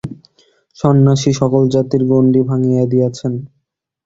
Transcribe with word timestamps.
সন্ন্যাসী 0.77 1.31
সকল 1.39 1.63
জাতির 1.73 2.03
গণ্ডী 2.11 2.41
ভাঙিয়া 2.49 2.83
দিয়াছেন। 2.91 3.33